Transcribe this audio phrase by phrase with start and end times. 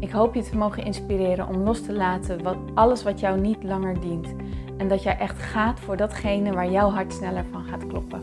[0.00, 3.62] Ik hoop je te mogen inspireren om los te laten wat, alles wat jou niet
[3.62, 4.34] langer dient.
[4.76, 8.22] En dat jij echt gaat voor datgene waar jouw hart sneller van gaat kloppen.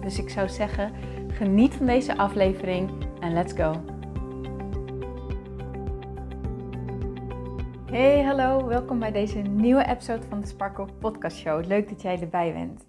[0.00, 0.92] Dus ik zou zeggen,
[1.28, 3.84] geniet van deze aflevering en let's go.
[7.90, 11.66] Hey, hallo, welkom bij deze nieuwe episode van de Sparkle Podcast Show.
[11.66, 12.86] Leuk dat jij erbij bent.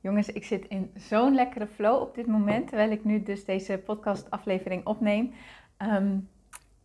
[0.00, 3.78] Jongens, ik zit in zo'n lekkere flow op dit moment, terwijl ik nu dus deze
[3.78, 5.32] podcast aflevering opneem.
[5.76, 6.16] Ehm,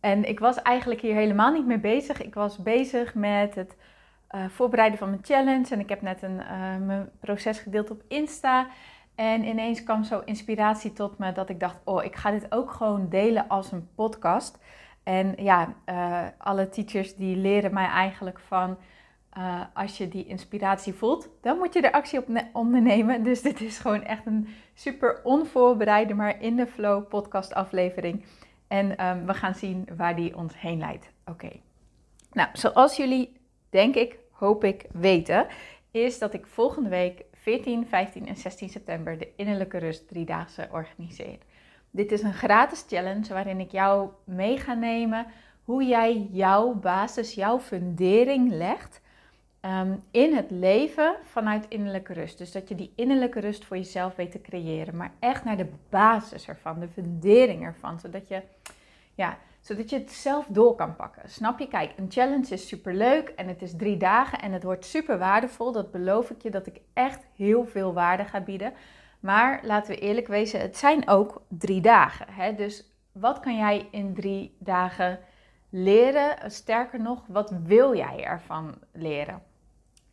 [0.00, 2.22] en ik was eigenlijk hier helemaal niet mee bezig.
[2.22, 3.76] Ik was bezig met het
[4.30, 5.66] uh, voorbereiden van mijn challenge.
[5.70, 8.66] En ik heb net een, uh, mijn proces gedeeld op Insta.
[9.14, 12.70] En ineens kwam zo inspiratie tot me dat ik dacht: oh, ik ga dit ook
[12.70, 14.58] gewoon delen als een podcast.
[15.02, 18.78] En ja, uh, alle teachers die leren mij eigenlijk van.
[19.74, 23.22] als je die inspiratie voelt, dan moet je er actie op ondernemen.
[23.30, 28.24] Dus dit is gewoon echt een super onvoorbereide, maar in de flow podcast aflevering.
[28.70, 31.10] En um, we gaan zien waar die ons heen leidt.
[31.26, 31.50] Oké.
[32.32, 33.40] Nou, zoals jullie,
[33.70, 35.46] denk ik, hoop ik, weten,
[35.90, 41.38] is dat ik volgende week 14, 15 en 16 september de Innerlijke Rust Driedaagse organiseer.
[41.90, 45.26] Dit is een gratis challenge waarin ik jou mee ga nemen
[45.64, 49.00] hoe jij jouw basis, jouw fundering legt
[49.64, 52.38] um, in het leven vanuit innerlijke rust.
[52.38, 55.72] Dus dat je die innerlijke rust voor jezelf weet te creëren, maar echt naar de
[55.88, 58.42] basis ervan, de fundering ervan, zodat je
[59.14, 61.30] ja, zodat je het zelf door kan pakken.
[61.30, 61.68] Snap je?
[61.68, 65.18] Kijk, een challenge is super leuk en het is drie dagen en het wordt super
[65.18, 65.72] waardevol.
[65.72, 68.72] Dat beloof ik je dat ik echt heel veel waarde ga bieden.
[69.20, 72.26] Maar laten we eerlijk wezen, het zijn ook drie dagen.
[72.30, 72.54] Hè?
[72.54, 75.18] Dus wat kan jij in drie dagen
[75.70, 76.50] leren?
[76.50, 79.42] Sterker nog, wat wil jij ervan leren?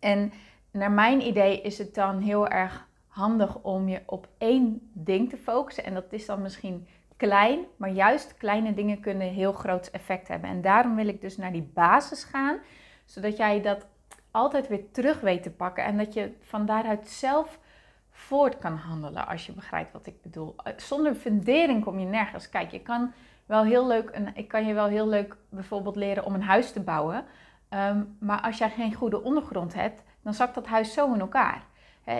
[0.07, 0.34] En
[0.72, 5.38] naar mijn idee is het dan heel erg handig om je op één ding te
[5.38, 5.84] focussen.
[5.84, 6.88] En dat is dan misschien
[7.18, 10.50] klein, maar juist kleine dingen kunnen heel groot effect hebben.
[10.50, 12.57] En daarom wil ik dus naar die basis gaan,
[13.06, 13.88] zodat jij dat
[14.31, 17.59] altijd weer terug weet te pakken en dat je van daaruit zelf
[18.12, 20.56] voort kan handelen, als je begrijpt wat ik bedoel.
[20.63, 22.50] Eh, zonder fundering kom je nergens.
[22.50, 23.13] Kijk, je kan
[23.45, 26.72] wel heel leuk, een, ik kan je wel heel leuk bijvoorbeeld leren om een huis
[26.72, 27.25] te bouwen,
[27.70, 31.64] ehm, maar als jij geen goede ondergrond hebt, dan zakt dat huis zo in elkaar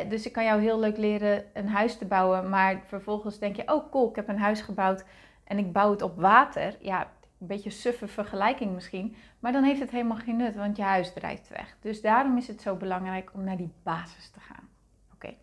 [0.08, 3.74] dus ik kan jou heel leuk leren een huis te bouwen, maar vervolgens denk je,
[3.74, 5.04] oh cool, ik heb een huis gebouwd
[5.44, 6.78] en ik bouw het op water.
[6.80, 10.84] Ja, een beetje suffe vergelijking misschien, maar dan heeft het helemaal geen nut, want je
[10.84, 11.76] huis drijft weg.
[11.82, 14.70] Dus daarom is het zo belangrijk om naar die basis te gaan.
[15.14, 15.34] Oké.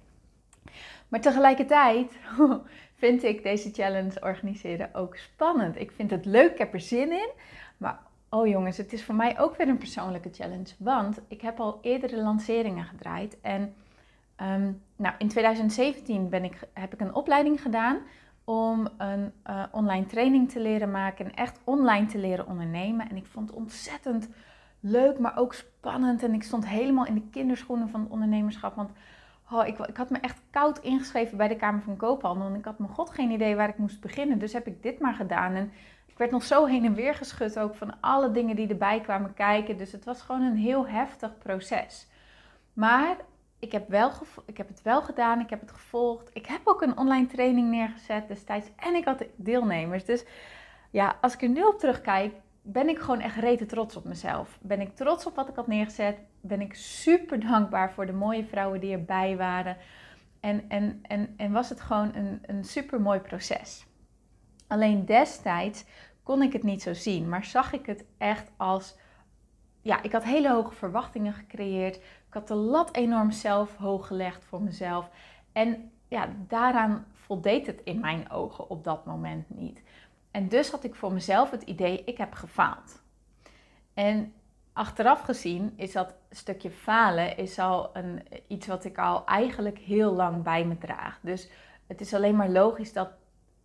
[1.09, 2.19] Maar tegelijkertijd
[3.03, 5.81] vind ik deze challenge organiseren ook spannend.
[5.81, 7.31] Ik vind het leuk, ik heb er zin in,
[7.77, 7.99] maar
[8.34, 11.78] oh jongens, het is voor mij ook weer een persoonlijke challenge, want ik heb al
[11.83, 13.75] eerdere lanceringen gedraaid en
[14.37, 17.99] Ehm, nou, in 2017 ben ik, heb ik een opleiding gedaan
[18.44, 23.11] om een uh, online training te leren maken en echt online te leren ondernemen.
[23.11, 24.28] En ik vond het ontzettend
[24.81, 26.23] leuk, maar ook spannend.
[26.23, 28.75] En ik stond helemaal in de kinderschoenen van het ondernemerschap.
[28.75, 28.91] Want
[29.50, 32.47] oh, ik, ik, had me echt koud ingeschreven bij de Kamer van Koophandel.
[32.47, 34.39] En ik had me god geen idee waar ik moest beginnen.
[34.39, 35.55] Dus heb ik dit maar gedaan.
[35.55, 35.73] En
[36.15, 39.35] ik werd nog zo heen en weer geschud ook van alle dingen die erbij kwamen
[39.35, 39.77] kijken.
[39.77, 42.07] Dus het was gewoon een heel heftig proces.
[42.73, 43.17] Maar
[43.59, 44.13] ik heb, wel
[44.47, 46.31] ik heb het wel gedaan, ik heb het gevolgd.
[46.33, 50.05] Ik heb ook een online training neergezet destijds en ik had deelnemers.
[50.05, 50.25] Dus
[50.91, 54.59] ja, als ik er nu op terugkijk, ben ik gewoon echt rete trots op mezelf.
[54.63, 56.17] Ben ik trots op wat ik had neergezet.
[56.41, 59.77] Ben ik super dankbaar voor de mooie vrouwen die erbij waren.
[60.41, 63.87] En, en, en, en was het gewoon een, een super mooi proces.
[64.67, 65.85] Alleen destijds
[66.23, 68.97] kon ik het niet zo zien, maar zag ik het echt als.
[69.83, 71.97] Ja, ik had hele hoge verwachtingen gecreëerd.
[71.97, 75.11] Ik had de lat enorm zelf hoog gelegd voor mezelf.
[75.53, 79.83] En ja, daaraan voldeed het in mijn ogen op dat moment niet.
[80.31, 83.03] En dus had ik voor mezelf het idee, ik heb gefaald.
[83.94, 84.33] En
[84.73, 90.12] achteraf gezien is dat stukje falen is al een, iets wat ik al eigenlijk heel
[90.12, 91.19] lang bij me draag.
[91.23, 91.50] Dus
[91.87, 93.11] het is alleen maar logisch dat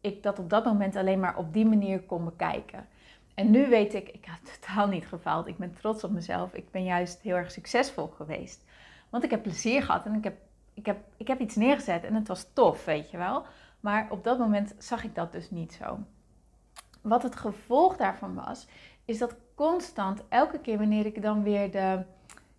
[0.01, 2.87] ik dat op dat moment alleen maar op die manier kon bekijken.
[3.33, 5.47] En nu weet ik, ik heb totaal niet gefaald.
[5.47, 6.53] Ik ben trots op mezelf.
[6.53, 8.63] Ik ben juist heel erg succesvol geweest.
[9.09, 10.37] Want ik heb plezier gehad en ik heb,
[10.73, 13.45] ik heb, ik heb iets neergezet en het was tof, weet je wel.
[13.79, 15.99] Maar op dat moment zag ik dat dus niet zo.
[17.01, 18.67] Wat het gevolg daarvan was,
[19.05, 22.03] is dat constant, elke keer wanneer ik dan weer de,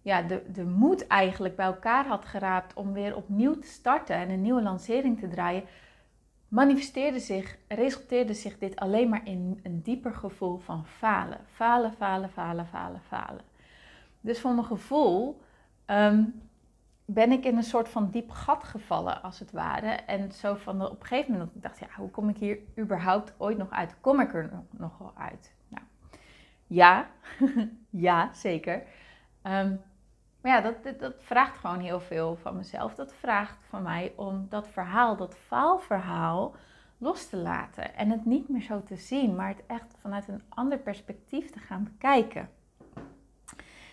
[0.03, 4.31] ja, de, de moed eigenlijk bij elkaar had geraapt om weer opnieuw te starten en
[4.31, 5.65] een nieuwe lancering te draaien,
[6.51, 11.41] manifesteerde zich, resulteerde zich dit alleen maar in een dieper gevoel van falen.
[11.53, 13.45] Falen, falen, falen, falen, falen.
[14.21, 15.41] Dus voor mijn gevoel
[15.85, 16.25] ehm,
[17.05, 19.89] ben ik in een soort van diep gat gevallen, als het ware.
[19.91, 23.35] En zo van op een gegeven moment ik dacht ja, hoe kom ik hier überhaupt
[23.37, 23.97] ooit nog uit?
[24.01, 25.55] Kom ik er nog wel uit?
[25.69, 25.85] Nou,
[26.67, 27.11] ja,
[27.91, 28.83] ja, zeker.
[29.43, 29.77] Ehm,
[30.41, 32.95] maar ja, dat, dat, vraagt gewoon heel veel van mezelf.
[32.95, 36.55] Dat vraagt van mij om dat verhaal, dat faalverhaal,
[36.99, 37.95] los te laten.
[37.95, 41.59] En het niet meer zo te zien, maar het echt vanuit een ander perspectief te
[41.59, 42.51] gaan bekijken.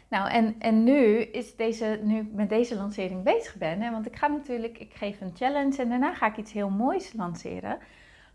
[0.08, 4.06] Nou, en, en nu is deze, nu ik met deze lancering bezig ben, hè, want
[4.06, 7.78] ik ga natuurlijk, ik geef een challenge en daarna ga ik iets heel moois lanceren.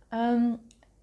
[0.08, 0.52] Ehm,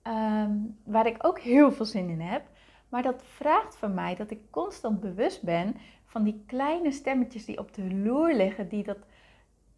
[0.01, 0.51] ehm,
[0.83, 2.44] waar ik ook heel veel zin in heb.
[2.89, 5.75] Maar dat vraagt van mij dat ik constant bewust ben
[6.09, 8.97] van die kleine stemmetjes die op de loer liggen, die, dat,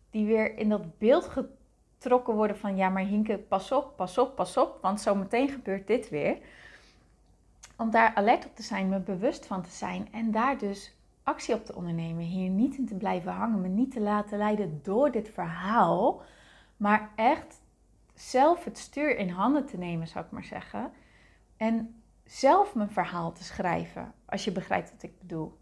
[0.09, 1.27] die weer in dat beeld
[1.97, 5.87] getrokken worden van ja, maar Hinke, pas op, pas op, pas op, want zometeen gebeurt
[5.87, 6.37] dit weer.
[7.77, 11.55] Om daar alert op te zijn, me bewust van te zijn en daar dus actie
[11.55, 12.23] op te ondernemen.
[12.23, 16.21] Hier niet in te blijven hangen, me niet te laten leiden door dit verhaal,
[16.77, 17.61] maar echt
[18.13, 20.91] zelf het stuur in handen te nemen, zou ik maar zeggen.
[21.57, 25.59] En zelf mijn verhaal te schrijven, als je begrijpt wat ik bedoel.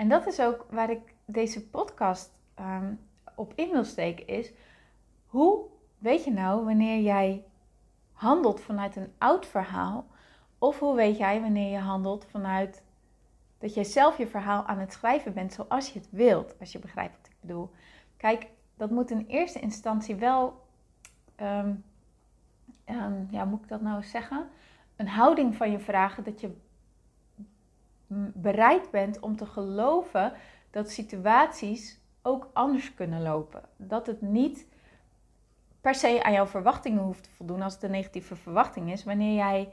[0.00, 3.00] En dat is ook waar ik deze podcast um,
[3.34, 4.52] op in wil steken, is
[5.26, 5.64] hoe
[5.98, 7.44] weet je nou wanneer jij
[8.12, 10.06] handelt vanuit een oud verhaal,
[10.58, 12.82] of hoe weet jij wanneer je handelt vanuit
[13.58, 16.78] dat jij zelf je verhaal aan het schrijven bent zoals je het wilt, als je
[16.78, 17.70] begrijpt wat ik bedoel.
[18.16, 20.66] Kijk, dat moet in eerste instantie wel,
[21.40, 21.84] um,
[22.86, 24.48] um, ja, moet ik dat nou zeggen?
[24.96, 26.56] Een houding van je vragen dat je
[28.34, 30.32] bereid bent om te geloven
[30.70, 33.62] dat situaties ook anders kunnen lopen.
[33.76, 34.66] Dat het niet
[35.80, 39.34] per se aan jouw verwachtingen hoeft te voldoen als het een negatieve verwachting is, wanneer
[39.34, 39.72] jij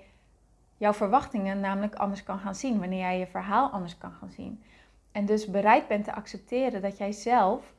[0.77, 4.63] jouw verwachtingen namelijk anders kan gaan zien, wanneer jij je verhaal anders kan gaan zien.
[5.11, 7.73] En dus bereid bent te accepteren dat jij zelf,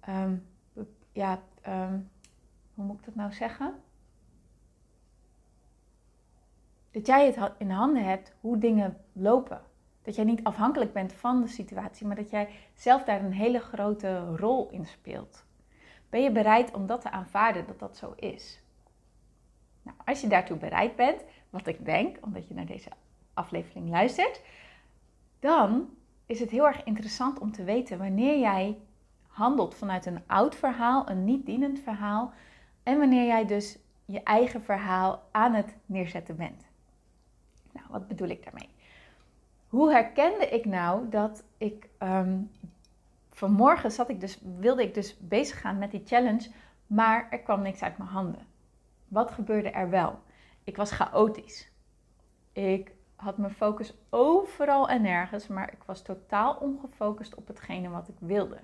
[0.00, 0.36] ehm,
[1.12, 1.98] ja, ehm,
[2.74, 3.74] hoe moet ik dat nou zeggen?
[6.90, 9.60] Dat jij het in handen hebt hoe dingen lopen.
[10.02, 13.58] Dat jij niet afhankelijk bent van de situatie, maar dat jij zelf daar een hele
[13.58, 15.44] grote rol in speelt.
[16.10, 18.62] Ben je bereid om dat te aanvaarden dat dat zo is?
[19.82, 22.90] Nou, als je daartoe bereid bent, wat ik denk, omdat je naar deze
[23.34, 24.42] aflevering luistert,
[25.38, 25.88] dan
[26.26, 28.78] is het heel erg interessant om te weten wanneer jij
[29.26, 32.32] handelt vanuit een oud verhaal, een niet dienend verhaal,
[32.82, 36.67] en wanneer jij dus je eigen verhaal aan het neerzetten bent.
[37.78, 38.68] Nou, wat bedoel ik daarmee?
[39.68, 42.50] Hoe herkende ik nou dat ik um,
[43.30, 46.50] vanmorgen zat ik dus, wilde ik dus bezig gaan met die challenge,
[46.86, 48.46] maar er kwam niks uit mijn handen.
[49.08, 50.18] Wat gebeurde er wel?
[50.64, 51.70] Ik was chaotisch.
[52.52, 58.08] Ik had mijn focus overal en nergens, maar ik was totaal ongefocust op hetgene wat
[58.08, 58.58] ik wilde.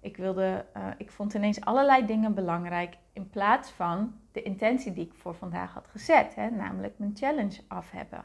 [0.00, 5.06] Ik, wilde, uh, ik vond ineens allerlei dingen belangrijk in plaats van de intentie die
[5.06, 8.24] ik voor vandaag had gezet, hè, namelijk mijn challenge af hebben.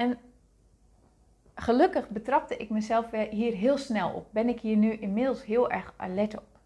[0.00, 0.18] En
[1.54, 4.26] gelukkig betrapte ik mezelf hier heel snel op.
[4.30, 6.58] Ben ik hier nu inmiddels heel erg alert op.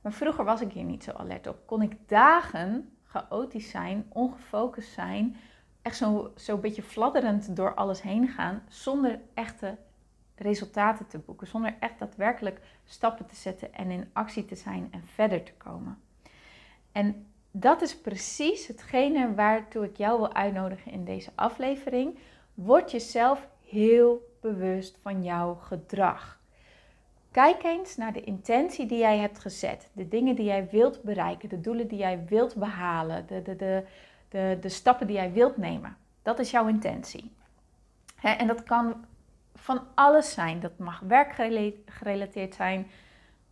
[0.00, 1.58] Maar vroeger was ik hier niet zo alert op.
[1.66, 5.36] Kon ik dagen chaotisch zijn, ongefocust zijn,
[5.82, 9.76] echt zo'n zo beetje fladderend door alles heen gaan, zonder echte
[10.34, 15.02] resultaten te boeken, zonder echt daadwerkelijk stappen te zetten en in actie te zijn en
[15.04, 15.98] verder te komen.
[16.92, 22.18] En dat is precies hetgene waartoe ik jou wil uitnodigen in deze aflevering
[22.56, 26.40] Word jezelf heel bewust van jouw gedrag.
[27.30, 31.48] Kijk eens naar de intentie die jij hebt gezet, de dingen die jij wilt bereiken,
[31.48, 33.84] de doelen die jij wilt behalen, de, de, de,
[34.28, 35.96] de, de stappen die jij wilt nemen.
[36.22, 37.32] Dat is jouw intentie.
[38.20, 39.04] en dat kan
[39.54, 40.60] van alles zijn.
[40.60, 42.86] Dat mag werkgerelateerd zijn,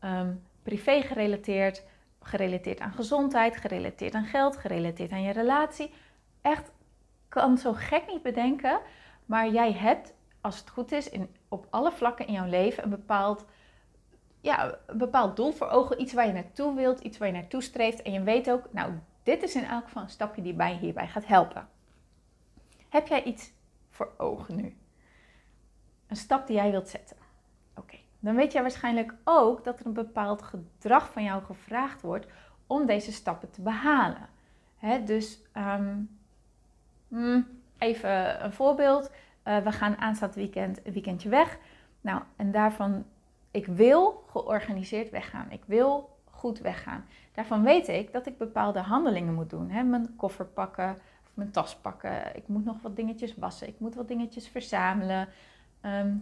[0.05, 1.83] um, privé gerelateerd,
[2.23, 5.93] gerelateerd aan gezondheid, gerelateerd aan geld, gerelateerd aan je relatie.
[6.43, 6.71] Echt
[7.35, 8.81] kan zo gek niet bedenken,
[9.27, 12.91] maar jij hebt, als het goed is, in, op alle vlakken in jouw leven een
[12.91, 13.45] bepaald,
[14.41, 16.01] ja, een bepaald doel voor ogen.
[16.01, 18.03] Iets waar je naartoe wilt, iets waar je naartoe streeft.
[18.03, 21.09] En je weet ook, nou, dit is in elk geval een stapje die mij hierbij
[21.09, 21.69] gaat helpen.
[22.89, 23.53] Heb jij iets
[23.91, 24.77] voor ogen nu?
[26.07, 27.17] Een stap die jij wilt zetten.
[27.75, 32.27] Oké, dan weet jij waarschijnlijk ook dat er een bepaald gedrag van jou gevraagd wordt
[32.67, 34.29] om deze stappen te behalen.
[35.05, 36.23] dus um,
[37.79, 39.11] even een voorbeeld.
[39.45, 41.59] Uh, we gaan aanstaand weekend een weekendje weg.
[42.01, 43.05] Nou, en daarvan,
[43.51, 45.51] ik wil georganiseerd weggaan.
[45.51, 47.05] Ik wil goed weggaan.
[47.33, 49.71] Daarvan weet ik dat ik bepaalde handelingen moet doen.
[49.71, 49.83] Hè?
[49.83, 50.91] Mijn koffer pakken,
[51.25, 52.37] of mijn tas pakken.
[52.37, 53.69] Ik moet nog wat dingetjes wassen.
[53.69, 55.29] Ik moet wat dingetjes verzamelen.
[55.81, 56.15] Ehm,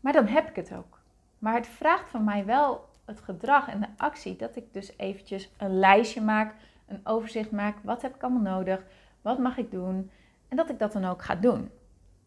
[0.00, 1.00] maar dan heb ik het ook.
[1.38, 5.50] Maar het vraagt van mij wel het gedrag en de actie dat ik dus eventjes
[5.56, 6.54] een lijstje maak,
[6.86, 7.76] een overzicht maak.
[7.82, 8.84] Wat heb ik allemaal nodig?
[9.22, 10.10] Wat mag ik doen?
[10.52, 11.70] En dat ik dat dan ook ga doen.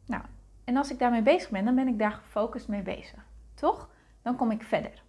[0.05, 0.23] Nou,
[0.63, 3.25] en als ik daarmee bezig ben, dan ben ik daar gefocust mee bezig.
[3.53, 3.89] Toch?
[4.21, 5.03] Dan kom ik verder.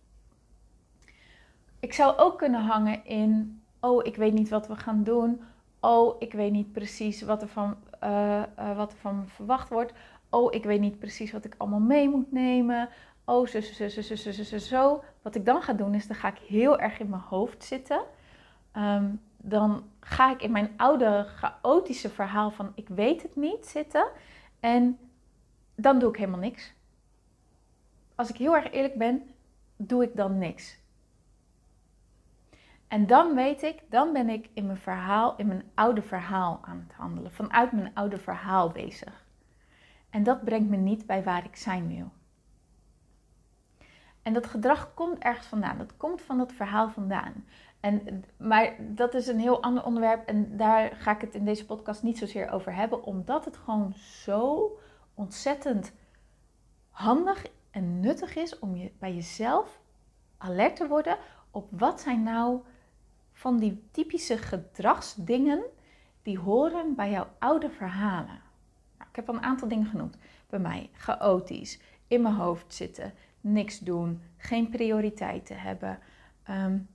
[1.81, 5.41] Ik zou ook kunnen hangen in, oh, ik weet niet wat we gaan doen.
[5.81, 9.69] Oh, ik weet niet precies wat er van, eh, eh, wat er van me verwacht
[9.69, 9.93] wordt.
[10.31, 12.89] Oh, ik weet niet precies wat ik allemaal mee moet nemen.
[13.25, 15.05] Oh, zo, zo, zo, zo, zo, zo, zo.
[15.23, 18.03] Wat ik dan ga doen is, dan ga ik heel erg in mijn hoofd zitten.
[18.73, 19.07] Ehm,
[19.49, 24.09] dan ga ik in mijn oude chaotische verhaal van ik weet het niet zitten.
[24.61, 24.99] En
[25.75, 26.75] dan doe ik helemaal niks.
[28.15, 29.31] Als ik heel erg eerlijk ben,
[29.77, 30.79] doe ik dan niks.
[32.89, 36.85] En dan weet ik, dan ben ik in mijn verhaal, in mijn oude verhaal aan
[36.89, 37.33] het handelen.
[37.33, 39.25] Vanuit mijn oude verhaal bezig.
[40.11, 42.13] En dat brengt me niet bij waar ik zijn wil.
[44.23, 45.79] En dat gedrag komt ergens vandaan.
[45.79, 47.45] Dat komt van dat verhaal vandaan.
[47.87, 51.67] En, maar dat is een heel ander onderwerp en daar ga ik het in deze
[51.67, 54.71] podcast niet zozeer over hebben, omdat het gewoon zo
[55.15, 55.93] ontzettend
[56.91, 59.81] handig en nuttig is om je bij jezelf
[60.39, 61.19] alert te worden
[61.51, 62.61] op wat zijn nou
[63.33, 65.63] van die typische gedragsdingen
[66.23, 68.41] die horen bij jouw oude verhalen.
[68.99, 70.17] Nou, ik heb al een aantal dingen genoemd.
[70.49, 75.99] Bij mij chaotisch, in mijn hoofd zitten, niks doen, geen prioriteiten hebben,
[76.51, 76.89] um,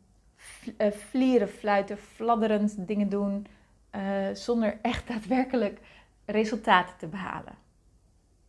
[0.91, 3.47] vlieren, fluiten, fladderend dingen doen,
[3.95, 4.01] uh,
[4.33, 5.79] zonder echt daadwerkelijk
[6.25, 7.53] resultaten te behalen.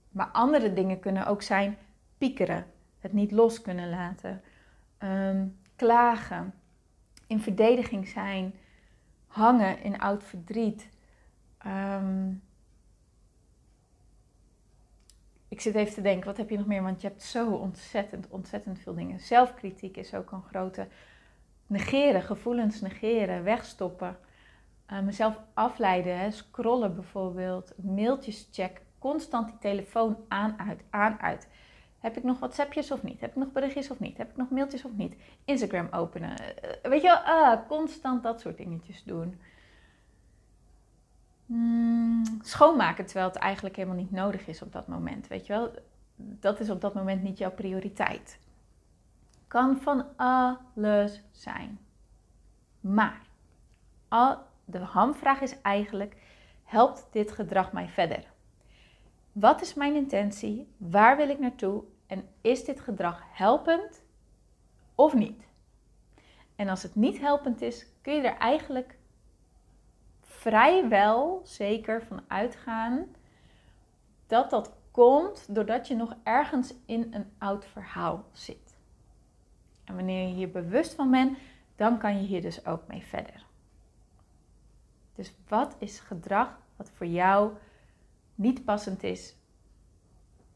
[0.08, 1.78] Maar andere dingen kunnen ook zijn
[2.18, 2.66] piekeren,
[2.99, 4.42] het niet los kunnen laten,
[4.99, 6.54] um, klagen,
[7.26, 8.54] in verdediging zijn,
[9.26, 10.88] hangen in oud verdriet.
[11.66, 12.42] Um,
[15.49, 16.82] ik zit even te denken, wat heb je nog meer?
[16.82, 19.20] Want je hebt zo ontzettend, ontzettend veel dingen.
[19.20, 20.87] Zelfkritiek is ook een grote.
[21.73, 24.17] Negeren, gevoelens negeren, wegstoppen.
[24.93, 27.73] Uh, mezelf afleiden, scrollen bijvoorbeeld.
[27.76, 28.83] Mailtjes checken.
[28.99, 31.49] Constant die telefoon aan, uit, aan, uit.
[31.99, 33.21] Heb ik nog WhatsAppjes of niet?
[33.21, 34.17] Heb ik nog berichtjes of niet?
[34.17, 35.17] Heb ik nog mailtjes of niet?
[35.45, 36.31] Instagram openen.
[36.31, 39.41] Uh, weet je wel, uh, constant dat soort dingetjes doen.
[41.47, 45.29] Hmm, schoonmaken terwijl het eigenlijk helemaal niet nodig is op dat moment.
[45.29, 45.71] Weet je wel,
[46.17, 48.38] dat is op dat moment niet jouw prioriteit.
[49.52, 51.80] Kan van alles zijn.
[52.80, 53.23] Maar
[54.64, 56.16] de hamvraag is eigenlijk:
[56.64, 58.32] helpt dit gedrag mij verder?
[59.32, 60.68] Wat is mijn intentie?
[60.76, 61.85] Waar wil ik naartoe?
[62.06, 64.04] En is dit gedrag helpend
[64.94, 65.47] of niet?
[66.56, 68.99] En als het niet helpend is, kun je er eigenlijk
[70.21, 73.06] vrijwel zeker van uitgaan
[74.26, 78.62] dat dat komt doordat je nog ergens in een oud verhaal zit.
[79.85, 81.39] En wanneer je hier bewust van bent,
[81.77, 83.45] dan kan je hier dus ook mee verder.
[85.15, 87.53] Dus wat is gedrag wat voor jou
[88.35, 89.37] niet passend is?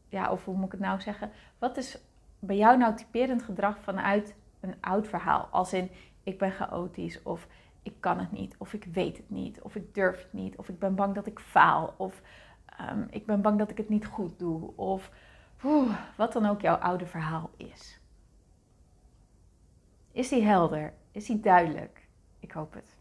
[0.09, 1.31] Ja, of hoe moet ik het nou zeggen?
[1.57, 1.97] Wat is
[2.39, 5.47] bij jou nou typerend gedrag vanuit een oud verhaal?
[5.51, 5.89] Als in
[6.23, 7.47] ik ben chaotisch of
[7.83, 10.69] ik kan het niet, of ik weet het niet, of ik durf het niet, of
[10.69, 12.21] ik ben bang dat ik faal, of
[12.91, 15.11] um, ik ben bang dat ik het niet goed doe, of
[16.15, 17.99] wat dan ook jouw oude verhaal is.
[20.17, 20.93] Is die helder?
[21.11, 22.07] Is die duidelijk?
[22.39, 22.95] Ik hoop het.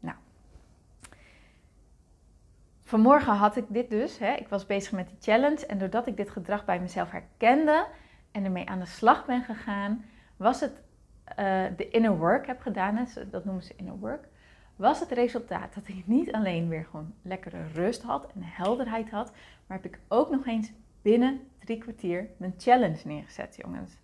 [0.00, 0.16] Nou.
[2.82, 4.18] Vanmorgen had ik dit dus.
[4.18, 4.34] Hè.
[4.34, 5.66] Ik was bezig met die challenge.
[5.66, 7.86] En doordat ik dit gedrag bij mezelf herkende
[8.30, 10.04] en ermee aan de slag ben gegaan,
[10.36, 10.82] was het
[11.38, 14.28] uh, de inner work heb gedaan, dat noemen ze inner work,
[14.76, 19.32] was het resultaat dat ik niet alleen weer gewoon lekkere rust had en helderheid had,
[19.66, 20.72] maar heb ik ook nog eens
[21.02, 23.96] binnen drie kwartier mijn challenge neergezet, jongens.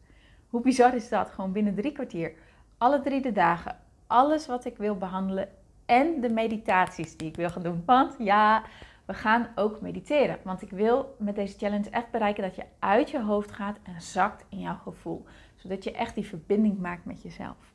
[0.52, 1.30] Hoe bizar is dat?
[1.30, 2.32] Gewoon binnen drie kwartier,
[2.78, 5.48] alle drie de dagen, alles wat ik wil behandelen
[5.86, 7.82] en de meditaties die ik wil gaan doen.
[7.86, 8.62] Want ja,
[9.04, 10.38] we gaan ook mediteren.
[10.44, 14.00] Want ik wil met deze challenge echt bereiken dat je uit je hoofd gaat en
[14.00, 15.24] zakt in jouw gevoel
[15.56, 17.72] zodat je echt die verbinding maakt met jezelf.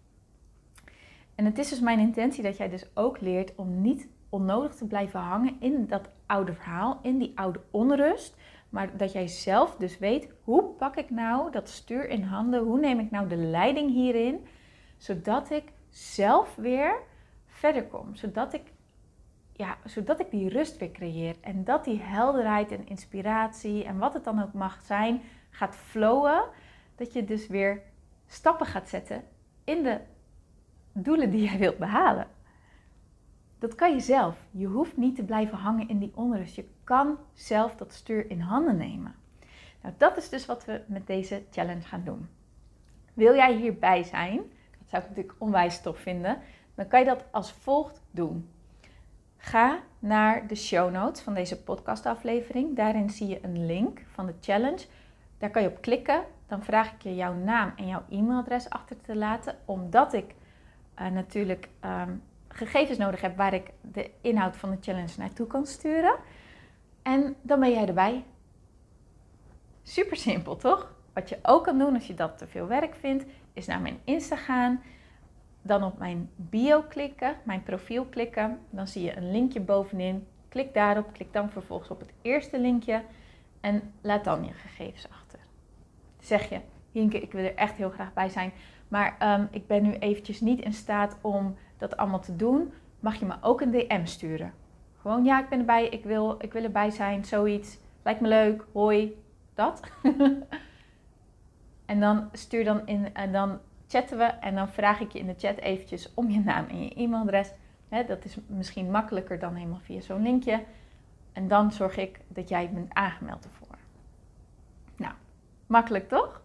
[1.36, 4.88] En het is dus mijn intentie dat jij dus ook leert om niet onnodig te
[4.88, 8.36] blijven hangen in dat oude verhaal, in die oude onrust.
[8.70, 12.64] Maar dat jij zelf dus weet, hoe pak ik nou dat stuur in handen?
[12.64, 14.46] Hoe neem ik nou de leiding hierin?
[14.98, 17.00] Zodat ik zelf weer
[17.46, 18.16] verder kom.
[18.16, 18.62] Zodat ik
[19.54, 21.36] ja, zodat ik die rust weer creëer.
[21.42, 26.44] En dat die helderheid en inspiratie en wat het dan ook mag zijn, gaat flowen.
[26.96, 27.82] Dat je dus weer
[28.28, 29.24] stappen gaat zetten
[29.64, 30.00] in de
[30.92, 32.28] doelen die jij wilt behalen.
[33.60, 34.46] Dat kan je zelf.
[34.52, 36.56] Je hoeft niet te blijven hangen in die onrust.
[36.56, 39.16] Je kan zelf dat stuur in handen nemen.
[39.82, 42.28] Nou, dat is dus wat we met deze challenge gaan doen.
[43.14, 44.38] Wil jij hierbij zijn?
[44.80, 46.38] Dat zou ik natuurlijk onwijs tof vinden.
[46.76, 48.50] Dan kan je dat als volgt doen.
[49.38, 52.76] Ga naar de show notes van deze podcastaflevering.
[52.76, 54.86] Daarin zie je een link van de challenge.
[55.38, 56.24] Daar kan je op klikken.
[56.48, 60.36] Dan vraag ik je jouw naam en jouw e-mailadres achter te laten, omdat ik
[61.00, 62.24] uh, natuurlijk um,
[62.58, 66.16] gegevens nodig heb waar ik de inhoud van de challenge naartoe kan sturen.
[67.02, 68.24] En dan ben jij erbij.
[69.84, 70.96] Super simpel, toch?
[71.14, 74.00] Wat je ook kan doen als je dat te veel werk vindt, is naar mijn
[74.04, 74.82] Insta gaan.
[75.62, 78.60] Dan op mijn bio klikken, mijn profiel klikken.
[78.70, 80.28] Dan zie je een linkje bovenin.
[80.50, 83.04] Klik daarop, klik dan vervolgens op het eerste linkje
[83.62, 85.40] en laat dan je gegevens achter.
[86.20, 86.60] Zeg je,
[86.92, 88.52] Hinke, ik wil er echt heel graag bij zijn,
[88.88, 92.74] maar ehm, ik ben nu eventjes niet in staat om dat allemaal te doen.
[93.00, 94.54] Mag je me ook een DM sturen?
[95.02, 97.78] Gewoon, ja, ik ben erbij, ik wil, ik wil erbij zijn, zoiets.
[98.04, 99.82] Lijkt me leuk, hoi, dat.
[101.86, 105.28] en dan stuur dan in, en dan chatten we en dan vraag ik je in
[105.28, 107.52] de chat eventjes om je naam en je e-mailadres.
[107.90, 110.64] dat is misschien makkelijker dan helemaal via zo'n linkje.
[111.34, 113.78] En dan zorg ik dat jij bent aangemeld ervoor.
[114.96, 115.14] Nou,
[115.68, 116.42] makkelijk toch?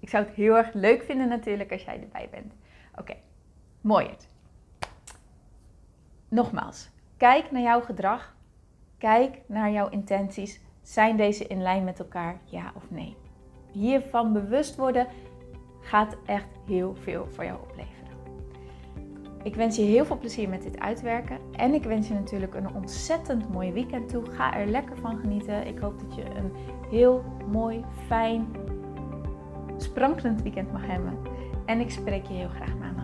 [0.00, 2.52] Ik zou het heel erg leuk vinden natuurlijk als jij erbij bent.
[2.94, 3.16] Oké,
[3.84, 4.10] mooi.
[6.28, 8.34] Nogmaals, kijk naar jouw gedrag.
[8.98, 10.60] Kijk naar jouw intenties.
[10.82, 13.16] Zijn deze in lijn met elkaar, ja of nee?
[13.72, 15.06] Hiervan bewust worden
[15.80, 17.94] gaat echt heel veel voor jou opleveren.
[19.42, 21.38] Ik wens je heel veel plezier met dit uitwerken.
[21.52, 24.30] En ik wens je natuurlijk een ontzettend mooi weekend toe.
[24.30, 25.66] Ga er lekker van genieten.
[25.66, 26.52] Ik hoop dat je een
[26.90, 28.46] heel mooi, fijn,
[29.76, 31.18] sprankelend weekend mag hebben.
[31.66, 33.03] En ik spreek je heel graag maandag.